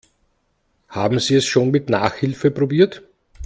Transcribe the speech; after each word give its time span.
Haben 0.89 1.19
Sie 1.19 1.35
es 1.35 1.45
schon 1.45 1.69
mit 1.69 1.91
Nachhilfe 1.91 2.49
probiert? 2.49 3.03